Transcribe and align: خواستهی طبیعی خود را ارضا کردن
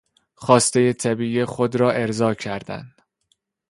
خواستهی 0.35 0.93
طبیعی 0.93 1.45
خود 1.45 1.75
را 1.75 1.91
ارضا 1.91 2.33
کردن 2.33 2.95